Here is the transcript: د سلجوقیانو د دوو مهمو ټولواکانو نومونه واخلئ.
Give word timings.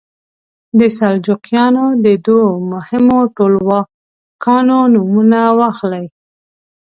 د 0.79 0.81
سلجوقیانو 0.97 1.85
د 2.05 2.07
دوو 2.25 2.47
مهمو 2.71 3.19
ټولواکانو 3.37 4.77
نومونه 4.93 5.39
واخلئ. 5.59 6.05